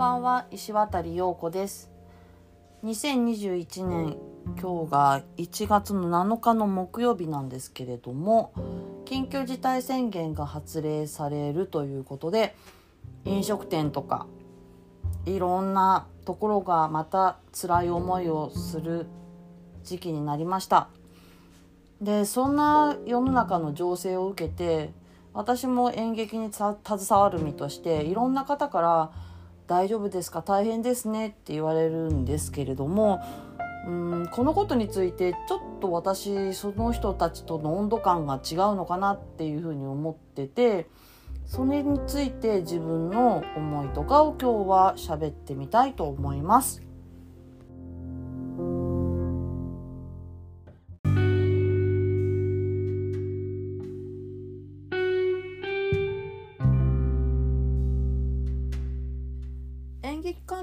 [0.00, 1.90] ばんは石渡陽子です。
[2.84, 4.16] 2021年
[4.58, 8.54] 今日が1月の7日の木曜日なんですけれども
[9.04, 12.56] 緊急事態宣言が発令されるということで
[13.26, 14.26] 飲食店とか
[15.26, 19.04] いろんなところがまた辛い思いをする
[19.84, 20.88] 時期になりました。
[22.00, 24.94] でそんな世の中の情勢を受けて
[25.34, 26.78] 私も演劇に携
[27.10, 29.10] わる身としていろんな方から
[29.70, 30.42] 「大丈夫ですか？
[30.42, 33.20] 大変ですね」って言われるんですけれども
[33.86, 40.88] うんこのことについてちょっと私その人たちとの温度感が違うのかなっていうふうに思ってて
[41.46, 46.82] それについて自分の思いとかを今日は喋ってみたいと思います。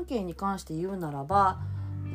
[0.08, 1.60] 係に関して言うならば、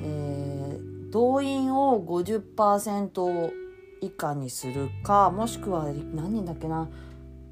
[0.01, 3.53] えー、動員を50%
[4.01, 6.89] 以下にするかもしくは何人だっけな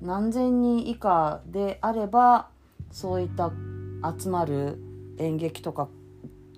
[0.02, 2.48] 何千人以下であれば
[2.90, 3.52] そういった
[4.18, 4.78] 集まる
[5.18, 5.88] 演劇とか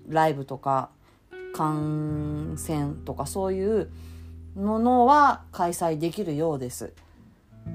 [0.07, 0.89] ライブとか
[1.53, 3.89] 観戦とかそういう
[4.55, 6.93] ものは開催できるようです。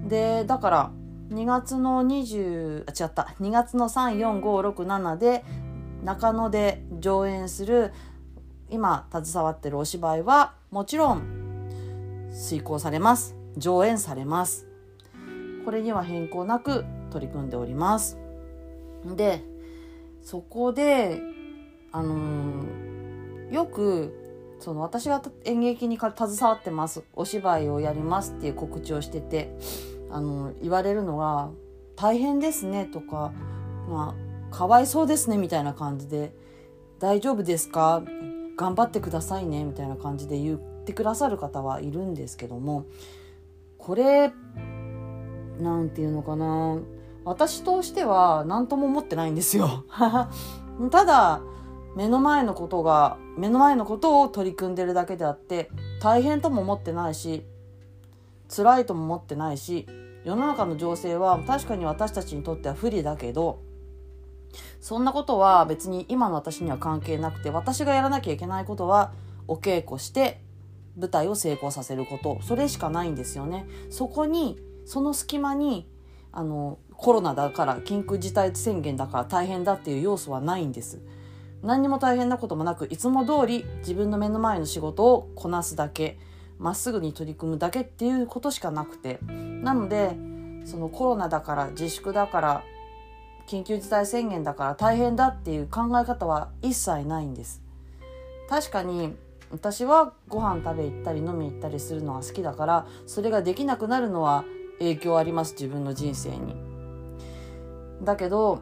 [0.09, 0.91] でだから
[1.31, 5.45] 2月の20あ違った2月の34567で
[6.03, 7.93] 中野で上演する
[8.71, 13.35] 今携わってるお芝居はもちろん遂行されます。
[13.57, 14.67] 上演されます。
[15.65, 18.19] これには変更なく取り組んでおります。
[19.17, 19.43] で
[20.23, 21.21] そこで
[21.93, 27.03] あのー、よくその私が演劇に携わってます。
[27.15, 29.57] お芝居をやりますっていう告知をしてて
[30.11, 31.51] あのー、言われるのが
[31.97, 33.33] 「大変ですね」とか、
[33.89, 36.33] まあ、かわいそうですねみたいな感じで
[36.99, 38.03] 大丈夫ですか？
[38.57, 42.87] 頑張ってくださいねみたいな感じで言ってくださる方はいるんですけども
[43.79, 44.33] これ
[45.61, 46.79] 何て言うのかな？
[47.25, 49.85] 私としては何とも思ってないんですよ。
[50.91, 51.41] ただ
[51.95, 55.71] 目の前のことが目の前のことを取り組んでるだけであって
[56.01, 57.45] 大変とも思ってないし
[58.49, 59.87] 辛いとも思ってないし
[60.25, 63.61] 世の中の情勢は確かに私たちにとっては不利だけど
[64.81, 69.13] そんなことは別に今の私には関係なくて私がやらなきゃいけないことは
[69.47, 70.41] お稽古して
[70.99, 73.67] 舞台を成功させることそれしかないんですよね。
[73.91, 75.89] そこにその隙間に
[76.33, 81.01] あのコロナだから緊急事態宣言だから大変だっていう要素はないんです。
[81.63, 86.19] 何にも大変なこともなくいつも通り自分の目の前の仕事をこなすだけ
[86.59, 90.17] まっすぐに取り組むだけっていうことしかなくてなので
[90.65, 92.65] そのコロナだから自粛だから
[93.49, 97.63] 緊急事態宣言だから大変だっていう考え方は一切ないんです。
[98.49, 99.17] 確かに
[99.51, 104.45] 私はご飯食べ行ったり飲み行ったりするのが好きだからそれができなくなるのは
[104.79, 106.55] 影響あります自分の人生に。
[108.03, 108.61] だけど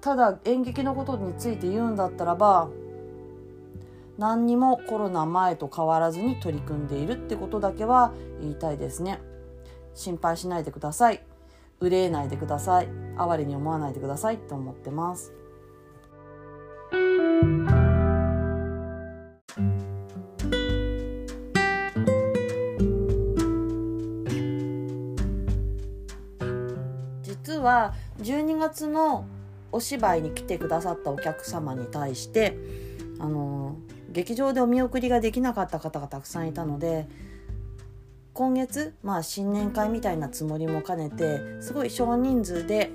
[0.00, 2.68] ただ演劇のことについて言うんだったらば
[4.16, 9.20] 何にもコロナ前と変わらずに取り組んでいるってことだけは言いたいですね。
[9.94, 11.22] 心配しないでください。
[11.80, 12.88] 憂えないでください。
[13.16, 15.32] 哀れに思わないでくださいって思ってます。
[27.22, 29.26] 実は12月の
[29.72, 32.56] お芝居に来てくださったお客様に対して
[33.18, 33.76] あの
[34.10, 37.08] 劇場でお見送りができなかった方がたくさんいたので
[38.38, 42.92] 今月、まあ、新年会みたいなつもりも兼ねてすごい少人数で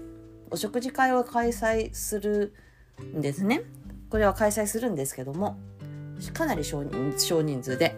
[0.50, 2.54] お食事会を開催する
[3.04, 3.64] んですね。
[4.10, 5.58] これは開催するんですけども
[6.34, 7.94] かなり少人数で。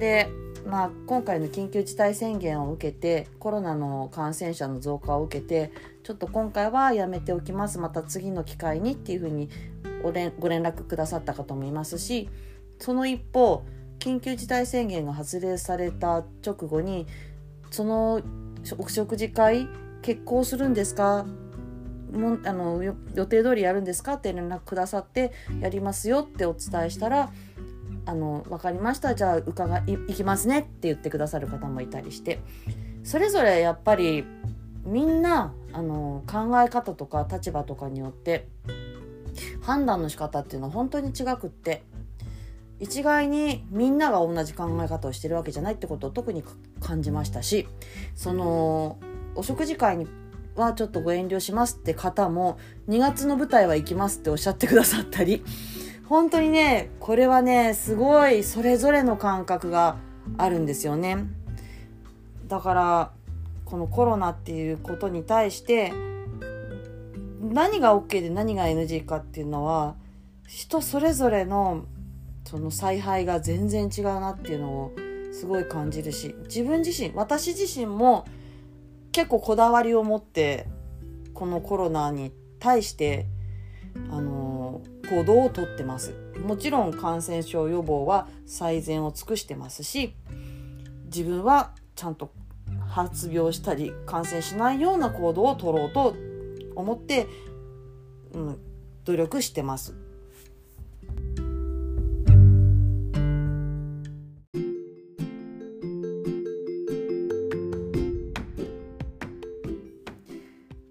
[0.00, 0.28] で
[0.66, 5.70] まあ、今回の緊急事態宣言を受けてコロナの感染者の増加を受けて
[6.02, 9.48] ちょっと今回はやめておきますまた次の機会にっていうふうに
[10.02, 12.28] ご連絡くださった方もいますし
[12.80, 13.62] その一方
[14.04, 17.06] 緊急事態宣言が発令された直後に
[17.70, 18.20] その
[18.76, 19.66] お食事会
[20.02, 21.24] 決行するんですか？
[22.12, 22.92] もあの予
[23.26, 24.14] 定通りやるんですか？
[24.14, 27.32] って連絡くださってやりますよってお伝えしたら
[28.04, 29.14] 「あの分かりました。
[29.14, 32.40] じゃあ伺い行きますね」って言ってくださる方もいたりして。
[33.04, 34.24] それぞれやっぱり
[34.84, 38.48] みんなあの考え方とか立場とかによって
[39.62, 41.82] 判断の仕方っていうのは本当に違くって
[42.80, 46.42] 一概にみんなが同じ考え方をしてるわけじゃないってことを特に
[46.80, 47.68] 感じましたし
[48.14, 48.98] その
[49.34, 50.06] お食事会に
[50.56, 55.42] はちょっとご遠慮しますって方も2月の舞台は行きますっておっしゃってくださったり
[56.06, 59.96] 本当にねこれはねすごいそれぞれの感覚が
[60.36, 61.18] あるんですよね。
[62.46, 63.12] だから
[63.64, 65.92] このコロナっていうことに対して
[67.40, 69.96] 何が OK で何が NG かっていうのは
[70.46, 71.86] 人それぞれの
[72.44, 74.92] その采配が全然違うなっていうのを
[75.32, 78.26] すごい感じるし自分自身私自身も
[79.12, 80.66] 結構こだわりを持って
[81.32, 83.26] このコロナに対して
[84.10, 86.14] あの行動をとってます
[86.44, 90.14] もちろん感染症予防は最善を尽くしてますし
[91.06, 92.32] 自分はちゃんと
[92.88, 96.14] 発病したり感染しないような行動を取ろうと
[96.74, 97.26] 思って、
[98.32, 98.58] うん、
[99.04, 100.03] 努力してます。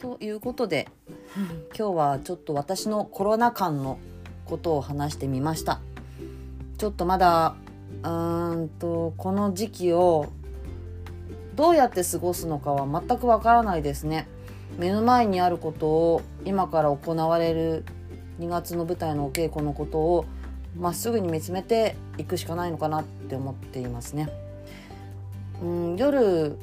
[0.03, 0.89] ということで
[1.73, 3.99] 今日はちょっと私のコロナ禍の
[4.43, 5.79] ことを話してみました。
[6.77, 7.55] ちょっとまだ
[8.03, 8.09] う
[8.55, 10.27] んとこの時期を
[11.55, 14.27] どうやって過ごすのかは全くわからないですね。
[14.77, 17.85] 目の前にあることを今から行われる
[18.41, 20.25] 2月の舞台のお稽古のことを
[20.77, 24.27] まっすぐに見つめていくしかないのかなって思っていますね。
[25.63, 26.57] うん夜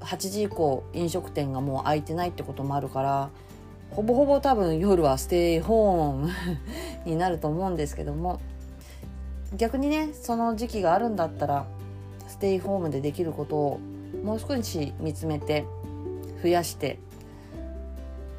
[0.00, 3.30] 8時以降飲食店がもう開いてないってこともあるから
[3.90, 6.30] ほぼほぼ多分夜はステイホーム
[7.04, 8.40] になると思うんですけども
[9.56, 11.66] 逆にねその時期があるんだったら
[12.26, 13.80] ステイホームでできることを
[14.22, 15.64] もう少し見つめて
[16.42, 16.98] 増やして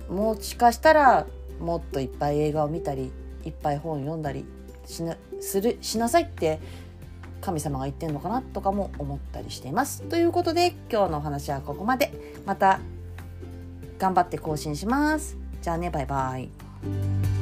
[0.10, 1.28] もしかしたら
[1.60, 3.12] もっといっぱい映画を見たり
[3.44, 4.46] いっぱい本読んだり
[4.86, 6.60] しなするしなさいって
[7.50, 10.04] 神様が言ってんのかなとかも思ったりしています。
[10.04, 12.14] ということで今日のお話はここまで。
[12.46, 12.80] また
[13.98, 15.36] 頑張って更新します。
[15.62, 17.39] じゃあねバイバイ。